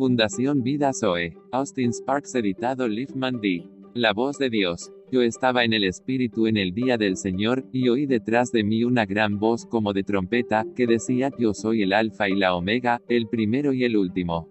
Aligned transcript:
Fundación 0.00 0.62
Vida 0.62 0.92
Zoe. 0.98 1.36
Austin 1.52 1.92
Sparks 1.92 2.34
editado 2.34 2.88
Liefman 2.88 3.38
D. 3.38 3.68
La 3.92 4.14
voz 4.14 4.38
de 4.38 4.48
Dios. 4.48 4.90
Yo 5.12 5.20
estaba 5.20 5.62
en 5.62 5.74
el 5.74 5.84
Espíritu 5.84 6.46
en 6.46 6.56
el 6.56 6.72
día 6.72 6.96
del 6.96 7.18
Señor, 7.18 7.66
y 7.70 7.90
oí 7.90 8.06
detrás 8.06 8.50
de 8.50 8.64
mí 8.64 8.82
una 8.82 9.04
gran 9.04 9.38
voz 9.38 9.66
como 9.66 9.92
de 9.92 10.02
trompeta, 10.02 10.64
que 10.74 10.86
decía, 10.86 11.30
Yo 11.38 11.52
soy 11.52 11.82
el 11.82 11.92
Alfa 11.92 12.30
y 12.30 12.34
la 12.34 12.54
Omega, 12.54 13.02
el 13.10 13.28
primero 13.28 13.74
y 13.74 13.84
el 13.84 13.94
último. 13.94 14.48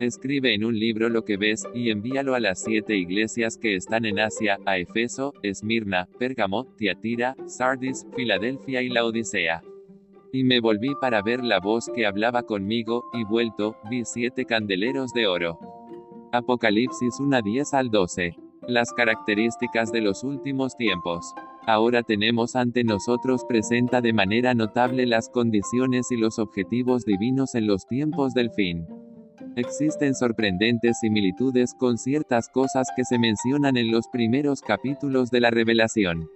Escribe 0.00 0.54
en 0.54 0.64
un 0.64 0.78
libro 0.78 1.10
lo 1.10 1.26
que 1.26 1.36
ves, 1.36 1.64
y 1.74 1.90
envíalo 1.90 2.34
a 2.34 2.40
las 2.40 2.62
siete 2.62 2.96
iglesias 2.96 3.58
que 3.58 3.76
están 3.76 4.06
en 4.06 4.18
Asia, 4.18 4.56
a 4.64 4.78
Efeso, 4.78 5.34
Esmirna, 5.42 6.08
Pérgamo, 6.18 6.72
Tiatira, 6.78 7.36
Sardis, 7.44 8.06
Filadelfia 8.16 8.80
y 8.80 8.88
la 8.88 9.04
Odisea. 9.04 9.60
Y 10.32 10.44
me 10.44 10.60
volví 10.60 10.94
para 11.00 11.22
ver 11.22 11.42
la 11.42 11.58
voz 11.58 11.90
que 11.94 12.06
hablaba 12.06 12.44
conmigo, 12.44 13.04
y 13.12 13.24
vuelto, 13.24 13.76
vi 13.90 14.04
siete 14.04 14.44
candeleros 14.44 15.12
de 15.12 15.26
oro. 15.26 15.58
Apocalipsis 16.32 17.18
1 17.18 17.42
10 17.42 17.74
al 17.74 17.90
12. 17.90 18.36
Las 18.68 18.92
características 18.92 19.90
de 19.90 20.00
los 20.00 20.22
últimos 20.22 20.76
tiempos. 20.76 21.34
Ahora 21.66 22.04
tenemos 22.04 22.54
ante 22.54 22.84
nosotros 22.84 23.44
presenta 23.48 24.00
de 24.00 24.12
manera 24.12 24.54
notable 24.54 25.06
las 25.06 25.28
condiciones 25.28 26.10
y 26.10 26.16
los 26.16 26.38
objetivos 26.38 27.04
divinos 27.04 27.54
en 27.56 27.66
los 27.66 27.86
tiempos 27.86 28.32
del 28.32 28.50
fin. 28.50 28.86
Existen 29.56 30.14
sorprendentes 30.14 31.00
similitudes 31.00 31.74
con 31.74 31.98
ciertas 31.98 32.48
cosas 32.48 32.86
que 32.94 33.04
se 33.04 33.18
mencionan 33.18 33.76
en 33.76 33.90
los 33.90 34.06
primeros 34.08 34.60
capítulos 34.62 35.30
de 35.30 35.40
la 35.40 35.50
revelación. 35.50 36.30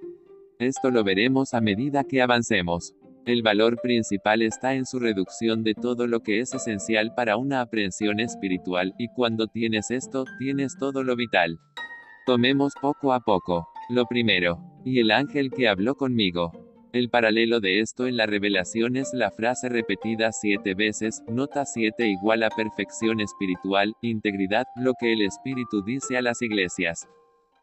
Esto 0.58 0.90
lo 0.90 1.04
veremos 1.04 1.54
a 1.54 1.60
medida 1.60 2.02
que 2.02 2.20
avancemos. 2.20 2.94
El 3.26 3.42
valor 3.42 3.80
principal 3.80 4.42
está 4.42 4.74
en 4.74 4.84
su 4.84 4.98
reducción 4.98 5.62
de 5.62 5.74
todo 5.74 6.06
lo 6.06 6.20
que 6.20 6.40
es 6.40 6.52
esencial 6.52 7.14
para 7.14 7.38
una 7.38 7.62
aprehensión 7.62 8.20
espiritual, 8.20 8.92
y 8.98 9.08
cuando 9.08 9.46
tienes 9.46 9.90
esto, 9.90 10.24
tienes 10.38 10.76
todo 10.78 11.02
lo 11.02 11.16
vital. 11.16 11.58
Tomemos 12.26 12.74
poco 12.82 13.14
a 13.14 13.20
poco. 13.20 13.66
Lo 13.88 14.04
primero. 14.04 14.58
Y 14.84 15.00
el 15.00 15.10
ángel 15.10 15.50
que 15.50 15.68
habló 15.68 15.94
conmigo. 15.94 16.52
El 16.92 17.08
paralelo 17.08 17.60
de 17.60 17.80
esto 17.80 18.06
en 18.06 18.18
la 18.18 18.26
revelación 18.26 18.96
es 18.96 19.14
la 19.14 19.30
frase 19.30 19.70
repetida 19.70 20.30
siete 20.30 20.74
veces, 20.74 21.22
nota 21.26 21.64
7 21.64 22.06
igual 22.06 22.42
a 22.42 22.50
perfección 22.50 23.20
espiritual, 23.20 23.94
integridad, 24.02 24.66
lo 24.76 24.92
que 25.00 25.14
el 25.14 25.22
Espíritu 25.22 25.82
dice 25.82 26.18
a 26.18 26.22
las 26.22 26.42
iglesias. 26.42 27.08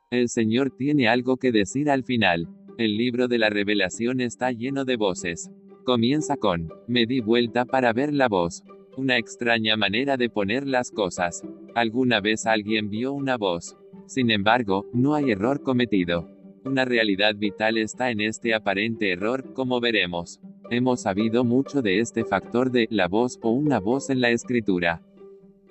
El 0.09 0.27
Señor 0.27 0.71
tiene 0.75 1.07
algo 1.07 1.37
que 1.37 1.51
decir 1.51 1.89
al 1.89 2.03
final. 2.03 2.49
El 2.81 2.97
libro 2.97 3.27
de 3.27 3.37
la 3.37 3.51
revelación 3.51 4.21
está 4.21 4.51
lleno 4.51 4.85
de 4.85 4.95
voces. 4.95 5.51
Comienza 5.85 6.35
con, 6.35 6.69
me 6.87 7.05
di 7.05 7.19
vuelta 7.19 7.63
para 7.63 7.93
ver 7.93 8.11
la 8.11 8.27
voz. 8.27 8.63
Una 8.97 9.19
extraña 9.19 9.77
manera 9.77 10.17
de 10.17 10.31
poner 10.31 10.65
las 10.65 10.89
cosas. 10.89 11.43
Alguna 11.75 12.21
vez 12.21 12.47
alguien 12.47 12.89
vio 12.89 13.13
una 13.13 13.37
voz. 13.37 13.77
Sin 14.07 14.31
embargo, 14.31 14.89
no 14.93 15.13
hay 15.13 15.29
error 15.29 15.61
cometido. 15.61 16.27
Una 16.65 16.83
realidad 16.83 17.35
vital 17.35 17.77
está 17.77 18.09
en 18.09 18.19
este 18.19 18.55
aparente 18.55 19.11
error, 19.11 19.53
como 19.53 19.79
veremos. 19.79 20.41
Hemos 20.71 21.03
sabido 21.03 21.43
mucho 21.43 21.83
de 21.83 21.99
este 21.99 22.25
factor 22.25 22.71
de 22.71 22.87
la 22.89 23.07
voz 23.07 23.37
o 23.43 23.51
una 23.51 23.79
voz 23.79 24.09
en 24.09 24.21
la 24.21 24.31
escritura. 24.31 25.03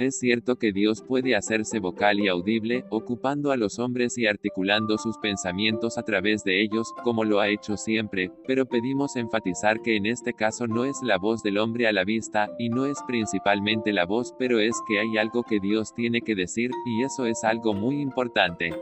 Es 0.00 0.18
cierto 0.18 0.56
que 0.56 0.72
Dios 0.72 1.02
puede 1.02 1.36
hacerse 1.36 1.78
vocal 1.78 2.20
y 2.20 2.28
audible, 2.28 2.86
ocupando 2.88 3.52
a 3.52 3.58
los 3.58 3.78
hombres 3.78 4.16
y 4.16 4.26
articulando 4.26 4.96
sus 4.96 5.18
pensamientos 5.18 5.98
a 5.98 6.02
través 6.04 6.42
de 6.42 6.62
ellos, 6.62 6.90
como 7.04 7.22
lo 7.22 7.38
ha 7.38 7.48
hecho 7.48 7.76
siempre, 7.76 8.30
pero 8.46 8.64
pedimos 8.64 9.16
enfatizar 9.16 9.82
que 9.82 9.96
en 9.96 10.06
este 10.06 10.32
caso 10.32 10.66
no 10.66 10.86
es 10.86 10.96
la 11.02 11.18
voz 11.18 11.42
del 11.42 11.58
hombre 11.58 11.86
a 11.86 11.92
la 11.92 12.04
vista, 12.04 12.48
y 12.58 12.70
no 12.70 12.86
es 12.86 12.96
principalmente 13.06 13.92
la 13.92 14.06
voz, 14.06 14.34
pero 14.38 14.58
es 14.58 14.74
que 14.88 15.00
hay 15.00 15.18
algo 15.18 15.42
que 15.42 15.60
Dios 15.60 15.94
tiene 15.94 16.22
que 16.22 16.34
decir, 16.34 16.70
y 16.86 17.02
eso 17.02 17.26
es 17.26 17.44
algo 17.44 17.74
muy 17.74 18.00
importante. 18.00 18.72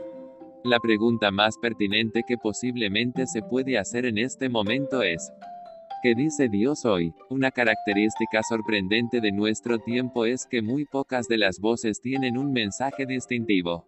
La 0.63 0.79
pregunta 0.79 1.31
más 1.31 1.57
pertinente 1.57 2.23
que 2.25 2.37
posiblemente 2.37 3.27
se 3.27 3.41
puede 3.41 3.77
hacer 3.77 4.05
en 4.05 4.19
este 4.19 4.47
momento 4.47 5.03
es, 5.03 5.33
¿qué 6.01 6.15
dice 6.15 6.49
Dios 6.49 6.85
hoy? 6.85 7.13
Una 7.29 7.51
característica 7.51 8.41
sorprendente 8.43 9.21
de 9.21 9.31
nuestro 9.31 9.79
tiempo 9.79 10.25
es 10.25 10.45
que 10.45 10.61
muy 10.61 10.85
pocas 10.85 11.27
de 11.27 11.37
las 11.37 11.59
voces 11.59 12.01
tienen 12.01 12.37
un 12.37 12.51
mensaje 12.51 13.05
distintivo. 13.05 13.85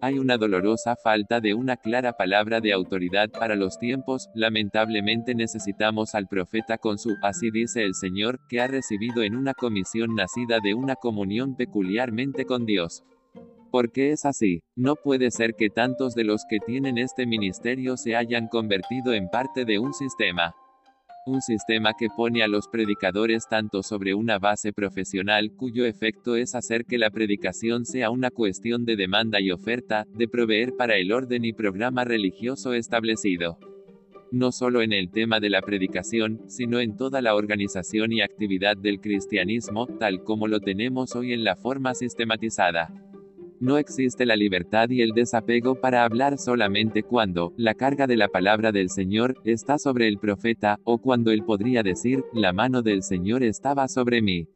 Hay 0.00 0.18
una 0.18 0.36
dolorosa 0.36 0.96
falta 0.96 1.40
de 1.40 1.54
una 1.54 1.76
clara 1.76 2.14
palabra 2.14 2.60
de 2.60 2.72
autoridad 2.72 3.30
para 3.30 3.54
los 3.54 3.78
tiempos, 3.78 4.28
lamentablemente 4.34 5.34
necesitamos 5.34 6.14
al 6.14 6.26
profeta 6.26 6.76
con 6.76 6.98
su, 6.98 7.16
así 7.22 7.50
dice 7.52 7.84
el 7.84 7.94
Señor, 7.94 8.40
que 8.48 8.60
ha 8.60 8.66
recibido 8.66 9.22
en 9.22 9.36
una 9.36 9.54
comisión 9.54 10.14
nacida 10.16 10.58
de 10.60 10.74
una 10.74 10.96
comunión 10.96 11.54
peculiarmente 11.54 12.46
con 12.46 12.66
Dios. 12.66 13.04
Porque 13.70 14.10
es 14.10 14.24
así, 14.24 14.60
no 14.74 14.96
puede 14.96 15.30
ser 15.30 15.54
que 15.54 15.70
tantos 15.70 16.14
de 16.14 16.24
los 16.24 16.44
que 16.48 16.58
tienen 16.58 16.98
este 16.98 17.24
ministerio 17.24 17.96
se 17.96 18.16
hayan 18.16 18.48
convertido 18.48 19.14
en 19.14 19.28
parte 19.28 19.64
de 19.64 19.78
un 19.78 19.94
sistema. 19.94 20.54
Un 21.24 21.40
sistema 21.40 21.94
que 21.96 22.08
pone 22.08 22.42
a 22.42 22.48
los 22.48 22.66
predicadores 22.66 23.46
tanto 23.48 23.84
sobre 23.84 24.12
una 24.12 24.40
base 24.40 24.72
profesional 24.72 25.52
cuyo 25.52 25.86
efecto 25.86 26.34
es 26.34 26.56
hacer 26.56 26.84
que 26.84 26.98
la 26.98 27.10
predicación 27.10 27.84
sea 27.84 28.10
una 28.10 28.32
cuestión 28.32 28.84
de 28.84 28.96
demanda 28.96 29.40
y 29.40 29.52
oferta, 29.52 30.04
de 30.16 30.26
proveer 30.26 30.74
para 30.76 30.96
el 30.96 31.12
orden 31.12 31.44
y 31.44 31.52
programa 31.52 32.02
religioso 32.02 32.74
establecido. 32.74 33.56
No 34.32 34.50
solo 34.50 34.82
en 34.82 34.92
el 34.92 35.12
tema 35.12 35.38
de 35.38 35.50
la 35.50 35.62
predicación, 35.62 36.40
sino 36.48 36.80
en 36.80 36.96
toda 36.96 37.22
la 37.22 37.36
organización 37.36 38.10
y 38.10 38.20
actividad 38.20 38.76
del 38.76 39.00
cristianismo, 39.00 39.86
tal 39.86 40.24
como 40.24 40.48
lo 40.48 40.58
tenemos 40.58 41.14
hoy 41.14 41.32
en 41.32 41.44
la 41.44 41.54
forma 41.54 41.94
sistematizada. 41.94 43.11
No 43.62 43.78
existe 43.78 44.26
la 44.26 44.34
libertad 44.34 44.90
y 44.90 45.02
el 45.02 45.12
desapego 45.12 45.76
para 45.76 46.02
hablar 46.02 46.36
solamente 46.36 47.04
cuando, 47.04 47.52
la 47.56 47.74
carga 47.74 48.08
de 48.08 48.16
la 48.16 48.26
palabra 48.26 48.72
del 48.72 48.90
Señor, 48.90 49.36
está 49.44 49.78
sobre 49.78 50.08
el 50.08 50.18
profeta, 50.18 50.80
o 50.82 50.98
cuando 50.98 51.30
él 51.30 51.44
podría 51.44 51.84
decir, 51.84 52.24
la 52.32 52.52
mano 52.52 52.82
del 52.82 53.04
Señor 53.04 53.44
estaba 53.44 53.86
sobre 53.86 54.20
mí. 54.20 54.48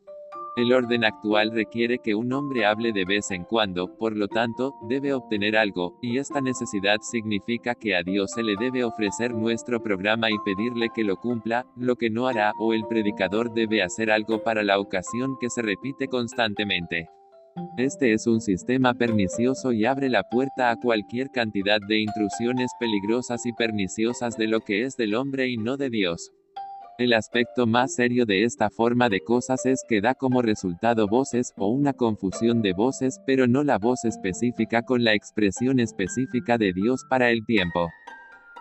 El 0.57 0.73
orden 0.73 1.05
actual 1.05 1.53
requiere 1.53 2.01
que 2.01 2.17
un 2.17 2.33
hombre 2.33 2.67
hable 2.67 2.93
de 2.93 3.05
vez 3.05 3.31
en 3.31 3.45
cuando, 3.45 3.97
por 3.97 4.17
lo 4.17 4.27
tanto, 4.27 4.75
debe 4.89 5.15
obtener 5.15 5.57
algo, 5.57 5.97
y 6.03 6.19
esta 6.19 6.41
necesidad 6.41 6.97
significa 7.01 7.77
que 7.77 7.95
a 7.95 8.03
Dios 8.03 8.33
se 8.35 8.43
le 8.43 8.57
debe 8.59 8.83
ofrecer 8.83 9.33
nuestro 9.33 9.81
programa 9.81 10.33
y 10.33 10.39
pedirle 10.45 10.89
que 10.93 11.05
lo 11.05 11.15
cumpla, 11.15 11.65
lo 11.77 11.95
que 11.95 12.11
no 12.11 12.27
hará, 12.27 12.55
o 12.59 12.73
el 12.73 12.83
predicador 12.89 13.55
debe 13.55 13.85
hacer 13.85 14.11
algo 14.11 14.43
para 14.43 14.65
la 14.65 14.81
ocasión 14.81 15.37
que 15.41 15.49
se 15.49 15.63
repite 15.63 16.09
constantemente. 16.09 17.09
Este 17.79 18.13
es 18.13 18.27
un 18.27 18.41
sistema 18.41 18.95
pernicioso 18.95 19.73
y 19.73 19.85
abre 19.85 20.09
la 20.09 20.23
puerta 20.23 20.71
a 20.71 20.77
cualquier 20.77 21.31
cantidad 21.31 21.79
de 21.87 22.01
intrusiones 22.01 22.71
peligrosas 22.81 23.45
y 23.45 23.53
perniciosas 23.53 24.37
de 24.37 24.47
lo 24.47 24.61
que 24.61 24.85
es 24.85 24.97
del 24.97 25.15
hombre 25.15 25.49
y 25.49 25.57
no 25.57 25.77
de 25.77 25.91
Dios. 25.91 26.33
El 26.99 27.13
aspecto 27.13 27.67
más 27.67 27.95
serio 27.95 28.25
de 28.25 28.45
esta 28.45 28.71
forma 28.71 29.11
de 29.11 29.21
cosas 29.21 29.67
es 29.67 29.85
que 29.87 30.01
da 30.01 30.15
como 30.15 30.41
resultado 30.41 31.07
voces, 31.07 31.53
o 31.59 31.69
una 31.69 31.93
confusión 31.93 32.63
de 32.63 32.73
voces, 32.73 33.21
pero 33.27 33.47
no 33.47 33.63
la 33.63 33.77
voz 33.79 34.07
específica 34.07 34.83
con 34.83 35.05
la 35.05 35.13
expresión 35.13 35.79
específica 35.79 36.57
de 36.57 36.73
Dios 36.73 37.05
para 37.11 37.31
el 37.31 37.45
tiempo. 37.45 37.91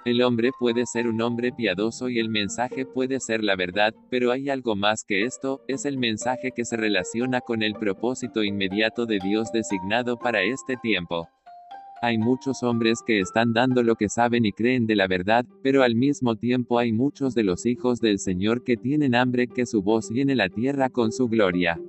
El 0.05 0.21
hombre 0.21 0.51
puede 0.59 0.85
ser 0.85 1.07
un 1.07 1.19
hombre 1.19 1.51
piadoso 1.51 2.09
y 2.09 2.19
el 2.19 2.29
mensaje 2.29 2.85
puede 2.85 3.19
ser 3.19 3.43
la 3.43 3.55
verdad, 3.55 3.91
pero 4.11 4.31
hay 4.31 4.51
algo 4.51 4.75
más 4.75 5.03
que 5.03 5.23
esto, 5.23 5.61
es 5.67 5.83
el 5.85 5.97
mensaje 5.97 6.51
que 6.55 6.63
se 6.63 6.77
relaciona 6.77 7.41
con 7.41 7.63
el 7.63 7.73
propósito 7.73 8.43
inmediato 8.43 9.07
de 9.07 9.17
Dios 9.17 9.51
designado 9.51 10.19
para 10.19 10.43
este 10.43 10.77
tiempo. 10.77 11.27
Hay 12.03 12.19
muchos 12.19 12.61
hombres 12.61 12.99
que 13.03 13.19
están 13.19 13.53
dando 13.53 13.81
lo 13.81 13.95
que 13.95 14.07
saben 14.07 14.45
y 14.45 14.51
creen 14.51 14.85
de 14.85 14.95
la 14.95 15.07
verdad, 15.07 15.43
pero 15.63 15.81
al 15.81 15.95
mismo 15.95 16.35
tiempo 16.35 16.77
hay 16.77 16.91
muchos 16.91 17.33
de 17.33 17.41
los 17.41 17.66
hijos 17.66 17.99
del 17.99 18.19
Señor 18.19 18.63
que 18.63 18.77
tienen 18.77 19.16
hambre 19.16 19.47
que 19.47 19.66
su 19.66 19.81
voz 19.81 20.11
llene 20.11 20.35
la 20.35 20.49
tierra 20.49 20.91
con 20.91 21.11
su 21.11 21.28
gloria. 21.28 21.79